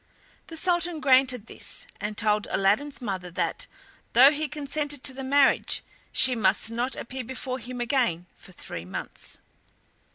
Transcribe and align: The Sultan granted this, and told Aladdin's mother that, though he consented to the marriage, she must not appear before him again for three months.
The 0.47 0.57
Sultan 0.57 0.99
granted 0.99 1.45
this, 1.45 1.85
and 1.99 2.17
told 2.17 2.47
Aladdin's 2.49 3.01
mother 3.01 3.29
that, 3.29 3.67
though 4.13 4.31
he 4.31 4.47
consented 4.49 5.03
to 5.03 5.13
the 5.13 5.23
marriage, 5.23 5.83
she 6.11 6.33
must 6.33 6.71
not 6.71 6.95
appear 6.95 7.23
before 7.23 7.59
him 7.59 7.79
again 7.79 8.25
for 8.35 8.51
three 8.51 8.83
months. 8.83 9.37